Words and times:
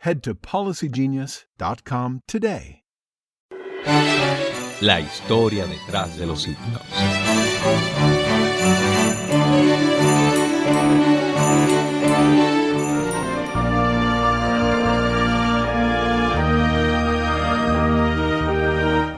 head 0.00 0.22
to 0.22 0.34
policygenius.com 0.34 2.20
today. 2.26 2.80
La 4.80 4.98
historia 4.98 5.66
detrás 5.66 6.16
de 6.18 6.26
los 6.26 6.46
himnos. 6.46 6.82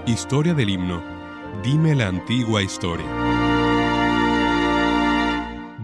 Historia 0.07 0.55
del 0.55 0.69
himno. 0.69 1.03
Dime 1.63 1.95
la 1.95 2.09
antigua 2.09 2.61
historia. 2.61 3.07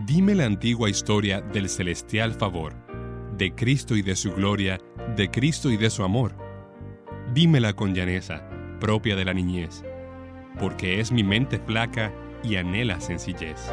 Dime 0.04 0.34
la 0.34 0.46
antigua 0.46 0.90
historia 0.90 1.40
del 1.40 1.68
celestial 1.68 2.34
favor, 2.34 2.74
de 3.36 3.54
Cristo 3.54 3.94
y 3.94 4.02
de 4.02 4.16
su 4.16 4.32
gloria, 4.32 4.78
de 5.18 5.28
Cristo 5.32 5.68
y 5.72 5.76
de 5.76 5.90
su 5.90 6.04
amor. 6.04 6.32
Dímela 7.34 7.72
con 7.72 7.92
llaneza, 7.92 8.48
propia 8.78 9.16
de 9.16 9.24
la 9.24 9.34
niñez, 9.34 9.82
porque 10.60 11.00
es 11.00 11.10
mi 11.10 11.24
mente 11.24 11.58
flaca 11.58 12.12
y 12.44 12.54
anhela 12.54 13.00
sencillez. 13.00 13.68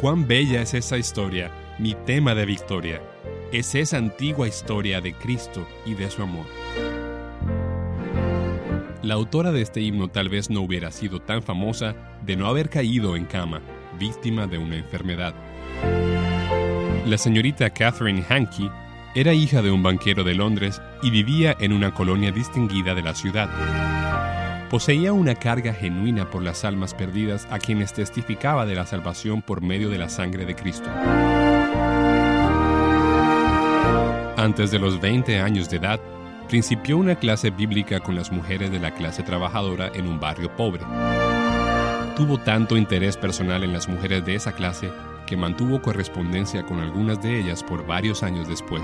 Cuán 0.00 0.28
bella 0.28 0.62
es 0.62 0.74
esa 0.74 0.96
historia, 0.96 1.50
mi 1.80 1.94
tema 2.06 2.36
de 2.36 2.46
victoria, 2.46 3.02
es 3.50 3.74
esa 3.74 3.96
antigua 3.98 4.46
historia 4.46 5.00
de 5.00 5.12
Cristo 5.12 5.66
y 5.84 5.94
de 5.94 6.08
su 6.08 6.22
amor. 6.22 6.46
La 9.02 9.14
autora 9.14 9.50
de 9.50 9.62
este 9.62 9.80
himno 9.80 10.06
tal 10.06 10.28
vez 10.28 10.50
no 10.50 10.60
hubiera 10.60 10.92
sido 10.92 11.20
tan 11.20 11.42
famosa 11.42 11.96
de 12.24 12.36
no 12.36 12.46
haber 12.46 12.70
caído 12.70 13.16
en 13.16 13.24
cama, 13.24 13.60
víctima 13.98 14.46
de 14.46 14.58
una 14.58 14.76
enfermedad. 14.76 15.34
La 17.06 17.18
señorita 17.18 17.68
Catherine 17.70 18.24
Hankey 18.28 18.70
era 19.14 19.34
hija 19.34 19.60
de 19.60 19.70
un 19.70 19.82
banquero 19.82 20.24
de 20.24 20.34
Londres 20.34 20.80
y 21.02 21.10
vivía 21.10 21.54
en 21.60 21.72
una 21.72 21.92
colonia 21.92 22.32
distinguida 22.32 22.94
de 22.94 23.02
la 23.02 23.14
ciudad. 23.14 23.50
Poseía 24.70 25.12
una 25.12 25.34
carga 25.34 25.74
genuina 25.74 26.30
por 26.30 26.42
las 26.42 26.64
almas 26.64 26.94
perdidas 26.94 27.46
a 27.50 27.58
quienes 27.58 27.92
testificaba 27.92 28.64
de 28.64 28.74
la 28.74 28.86
salvación 28.86 29.42
por 29.42 29.60
medio 29.60 29.90
de 29.90 29.98
la 29.98 30.08
sangre 30.08 30.46
de 30.46 30.56
Cristo. 30.56 30.88
Antes 34.38 34.70
de 34.70 34.78
los 34.78 34.98
20 34.98 35.40
años 35.40 35.68
de 35.68 35.76
edad, 35.76 36.00
principió 36.48 36.96
una 36.96 37.16
clase 37.16 37.50
bíblica 37.50 38.00
con 38.00 38.14
las 38.14 38.32
mujeres 38.32 38.72
de 38.72 38.80
la 38.80 38.94
clase 38.94 39.22
trabajadora 39.22 39.90
en 39.94 40.08
un 40.08 40.20
barrio 40.20 40.56
pobre. 40.56 40.82
Tuvo 42.16 42.38
tanto 42.38 42.78
interés 42.78 43.18
personal 43.18 43.62
en 43.62 43.74
las 43.74 43.88
mujeres 43.88 44.24
de 44.24 44.36
esa 44.36 44.52
clase 44.52 44.90
mantuvo 45.36 45.80
correspondencia 45.80 46.64
con 46.64 46.80
algunas 46.80 47.22
de 47.22 47.40
ellas 47.40 47.62
por 47.62 47.86
varios 47.86 48.22
años 48.22 48.48
después. 48.48 48.82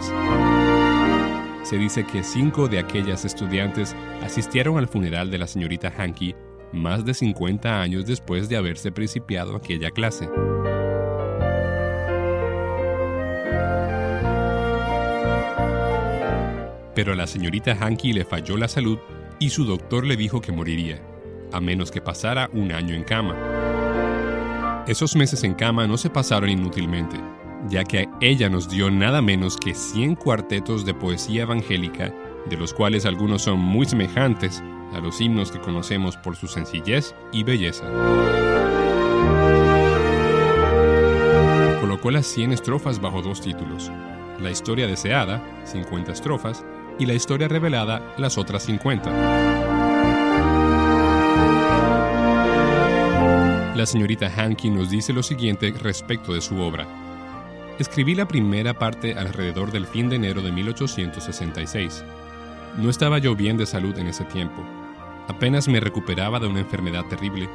Se 1.63 1.77
dice 1.77 2.07
que 2.07 2.23
cinco 2.23 2.69
de 2.69 2.79
aquellas 2.79 3.25
estudiantes 3.25 3.95
asistieron 4.23 4.79
al 4.79 4.89
funeral 4.89 5.31
de 5.31 5.39
la 5.39 5.47
señorita 5.47 5.93
Hankey 5.97 6.35
más 6.73 7.05
de 7.05 7.15
50 7.15 7.81
años 7.81 8.07
después 8.07 8.49
de 8.49 8.57
haberse 8.57 8.93
principiado 8.93 9.57
aquella 9.57 9.91
clase. 9.91 10.29
Pero 16.95 17.13
a 17.13 17.17
la 17.17 17.27
señorita 17.27 17.77
Hankey 17.81 18.13
le 18.13 18.25
falló 18.25 18.57
la 18.57 18.69
salud 18.69 18.99
y 19.39 19.51
su 19.51 19.65
doctor 19.65 20.05
le 20.05 20.17
dijo 20.17 20.41
que 20.41 20.53
moriría, 20.53 21.01
a 21.53 21.61
menos 21.61 21.91
que 21.91 22.01
pasara 22.01 22.51
un 22.53 22.73
año 22.73 22.95
en 22.95 23.05
cama. 23.05 23.68
Esos 24.88 25.15
meses 25.16 25.44
en 25.44 25.53
cama 25.53 25.87
no 25.87 25.99
se 25.99 26.09
pasaron 26.09 26.49
inútilmente, 26.49 27.21
ya 27.69 27.84
que 27.84 28.09
ella 28.22 28.49
nos 28.49 28.71
dio 28.71 28.91
nada 28.91 29.21
menos 29.21 29.59
que 29.59 29.75
100 29.75 30.15
cuartetos 30.15 30.87
de 30.87 30.94
poesía 30.94 31.43
evangélica, 31.43 32.10
de 32.49 32.56
los 32.56 32.72
cuales 32.72 33.04
algunos 33.04 33.43
son 33.43 33.59
muy 33.59 33.84
semejantes 33.84 34.62
a 34.94 35.00
los 35.00 35.21
himnos 35.21 35.53
que 35.53 35.60
conocemos 35.60 36.16
por 36.16 36.37
su 36.37 36.47
sencillez 36.47 37.15
y 37.32 37.43
belleza. 37.43 37.84
Colocó 41.82 42.10
las 42.10 42.26
100 42.26 42.53
estrofas 42.53 42.99
bajo 42.99 43.20
dos 43.20 43.43
títulos, 43.43 43.93
La 44.41 44.50
historia 44.50 44.87
deseada, 44.87 45.44
50 45.65 46.12
estrofas, 46.12 46.65
y 46.99 47.05
La 47.05 47.12
historia 47.12 47.47
revelada, 47.47 48.15
las 48.16 48.38
otras 48.38 48.62
50. 48.62 49.68
La 53.78 53.87
señorita 53.87 54.28
Hankey 54.37 54.72
nos 54.72 54.91
dice 54.91 55.12
lo 55.12 55.22
siguiente 55.22 55.72
respecto 55.81 56.34
de 56.34 56.41
su 56.41 56.61
obra. 56.61 56.84
Escribí 57.78 58.16
la 58.16 58.27
primera 58.27 58.77
parte 58.77 59.15
alrededor 59.15 59.71
del 59.71 59.87
fin 59.87 60.09
de 60.09 60.16
enero 60.16 60.43
de 60.43 60.50
1866. 60.50 62.03
No 62.77 62.91
estaba 62.91 63.19
yo 63.19 63.37
bien 63.37 63.56
de 63.56 63.67
salud 63.67 63.97
en 63.97 64.09
ese 64.09 64.25
tiempo. 64.25 64.67
Apenas 65.28 65.69
me 65.69 65.78
recuperaba 65.78 66.41
de 66.41 66.49
una 66.49 66.59
enfermedad 66.59 67.05
terrible 67.05 67.49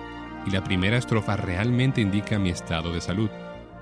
y 0.48 0.52
la 0.52 0.64
primera 0.64 0.96
estrofa 0.96 1.36
realmente 1.36 2.00
indica 2.00 2.40
mi 2.40 2.52
estado 2.52 2.94
de 2.94 3.02
salud, 3.02 3.30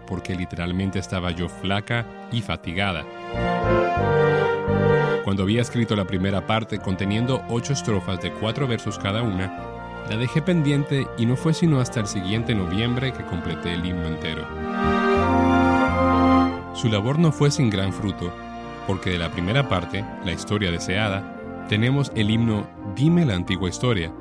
porque 0.08 0.34
literalmente 0.34 0.98
estaba 0.98 1.30
yo 1.30 1.48
flaca 1.48 2.08
y 2.32 2.42
fatigada. 2.42 3.06
Cuando 5.24 5.44
había 5.44 5.62
escrito 5.62 5.96
la 5.96 6.08
primera 6.08 6.48
parte 6.48 6.80
conteniendo 6.80 7.44
ocho 7.50 7.74
estrofas 7.74 8.20
de 8.20 8.32
cuatro 8.32 8.68
versos 8.68 8.98
cada 8.98 9.22
una, 9.22 9.81
la 10.10 10.18
dejé 10.18 10.42
pendiente 10.42 11.08
y 11.18 11.26
no 11.26 11.36
fue 11.36 11.54
sino 11.54 11.80
hasta 11.80 12.00
el 12.00 12.08
siguiente 12.08 12.54
noviembre 12.56 13.14
que 13.14 13.26
completé 13.26 13.74
el 13.74 13.86
himno 13.86 14.08
entero. 14.08 14.46
Su 16.74 16.90
labor 16.90 17.20
no 17.20 17.32
fue 17.32 17.52
sin 17.52 17.70
gran 17.70 17.94
fruto, 17.94 18.32
porque 18.88 19.12
de 19.12 19.20
la 19.20 19.32
primera 19.32 19.68
parte, 19.68 20.06
la 20.26 20.32
historia 20.32 20.72
deseada, 20.72 21.66
tenemos 21.70 22.12
el 22.16 22.30
himno 22.30 22.68
Dime 22.96 23.26
la 23.26 23.36
antigua 23.36 23.70
historia. 23.70 24.14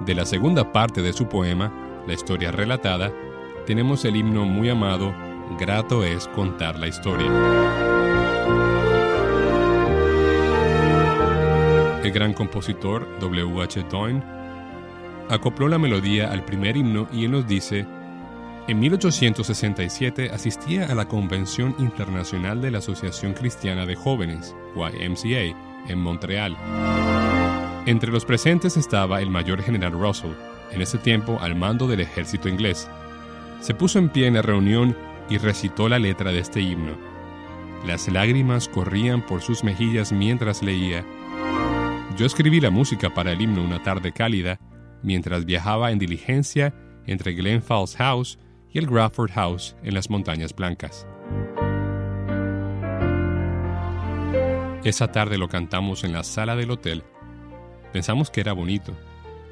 De 0.00 0.14
la 0.14 0.24
segunda 0.24 0.72
parte 0.72 1.02
de 1.02 1.12
su 1.12 1.26
poema, 1.28 1.72
la 2.06 2.14
historia 2.14 2.50
relatada, 2.50 3.12
tenemos 3.66 4.04
el 4.04 4.16
himno 4.16 4.44
muy 4.44 4.70
amado 4.70 5.12
Grato 5.58 6.04
es 6.04 6.28
contar 6.28 6.78
la 6.78 6.88
historia. 6.88 7.30
El 12.02 12.12
gran 12.12 12.34
compositor 12.34 13.06
W. 13.20 13.62
H. 13.62 13.82
Acopló 15.28 15.68
la 15.68 15.78
melodía 15.78 16.30
al 16.30 16.44
primer 16.44 16.76
himno 16.76 17.08
y 17.12 17.24
él 17.24 17.32
nos 17.32 17.48
dice, 17.48 17.84
en 18.68 18.80
1867 18.80 20.30
asistía 20.30 20.86
a 20.86 20.94
la 20.94 21.06
Convención 21.06 21.74
Internacional 21.78 22.60
de 22.60 22.70
la 22.70 22.78
Asociación 22.78 23.32
Cristiana 23.32 23.86
de 23.86 23.94
Jóvenes, 23.94 24.56
YMCA, 24.74 25.56
en 25.88 25.98
Montreal. 26.00 26.56
Entre 27.86 28.10
los 28.10 28.24
presentes 28.24 28.76
estaba 28.76 29.20
el 29.20 29.30
mayor 29.30 29.62
general 29.62 29.92
Russell, 29.92 30.32
en 30.72 30.82
ese 30.82 30.98
tiempo 30.98 31.38
al 31.40 31.54
mando 31.54 31.86
del 31.86 32.00
ejército 32.00 32.48
inglés. 32.48 32.88
Se 33.60 33.74
puso 33.74 34.00
en 34.00 34.08
pie 34.08 34.26
en 34.26 34.34
la 34.34 34.42
reunión 34.42 34.96
y 35.28 35.38
recitó 35.38 35.88
la 35.88 36.00
letra 36.00 36.32
de 36.32 36.40
este 36.40 36.60
himno. 36.60 36.96
Las 37.86 38.08
lágrimas 38.08 38.68
corrían 38.68 39.22
por 39.22 39.42
sus 39.42 39.62
mejillas 39.62 40.10
mientras 40.10 40.62
leía. 40.62 41.04
Yo 42.16 42.26
escribí 42.26 42.60
la 42.60 42.70
música 42.70 43.14
para 43.14 43.30
el 43.32 43.40
himno 43.40 43.62
una 43.62 43.80
tarde 43.82 44.10
cálida, 44.10 44.58
mientras 45.02 45.44
viajaba 45.44 45.90
en 45.90 45.98
diligencia 45.98 46.74
entre 47.06 47.32
Glen 47.34 47.62
Falls 47.62 47.96
House 47.96 48.38
y 48.70 48.78
el 48.78 48.86
Grafford 48.86 49.30
House 49.32 49.76
en 49.82 49.94
las 49.94 50.10
Montañas 50.10 50.54
Blancas. 50.54 51.06
Esa 54.84 55.10
tarde 55.10 55.36
lo 55.36 55.48
cantamos 55.48 56.04
en 56.04 56.12
la 56.12 56.22
sala 56.22 56.54
del 56.54 56.70
hotel. 56.70 57.02
Pensamos 57.92 58.30
que 58.30 58.40
era 58.40 58.52
bonito, 58.52 58.92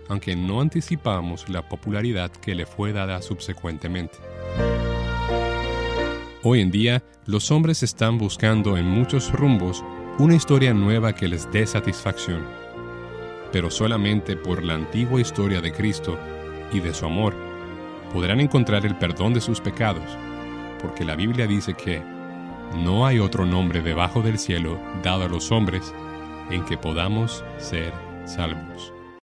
aunque 0.08 0.36
no 0.36 0.60
anticipamos 0.60 1.48
la 1.48 1.68
popularidad 1.68 2.30
que 2.30 2.54
le 2.54 2.66
fue 2.66 2.92
dada 2.92 3.20
subsecuentemente. 3.20 4.18
Hoy 6.42 6.60
en 6.60 6.70
día, 6.70 7.02
los 7.26 7.50
hombres 7.50 7.82
están 7.82 8.18
buscando 8.18 8.76
en 8.76 8.86
muchos 8.86 9.32
rumbos 9.32 9.82
una 10.18 10.36
historia 10.36 10.74
nueva 10.74 11.14
que 11.14 11.26
les 11.26 11.50
dé 11.50 11.66
satisfacción, 11.66 12.44
pero 13.54 13.70
solamente 13.70 14.36
por 14.36 14.64
la 14.64 14.74
antigua 14.74 15.20
historia 15.20 15.60
de 15.60 15.72
Cristo 15.72 16.18
y 16.72 16.80
de 16.80 16.92
su 16.92 17.06
amor 17.06 17.36
podrán 18.12 18.40
encontrar 18.40 18.84
el 18.84 18.96
perdón 18.96 19.32
de 19.32 19.40
sus 19.40 19.60
pecados, 19.60 20.18
porque 20.82 21.04
la 21.04 21.14
Biblia 21.14 21.46
dice 21.46 21.74
que 21.74 22.02
no 22.82 23.06
hay 23.06 23.20
otro 23.20 23.46
nombre 23.46 23.80
debajo 23.80 24.22
del 24.22 24.40
cielo 24.40 24.76
dado 25.04 25.26
a 25.26 25.28
los 25.28 25.52
hombres 25.52 25.94
en 26.50 26.64
que 26.64 26.76
podamos 26.76 27.44
ser 27.58 27.92
salvos. 28.24 28.93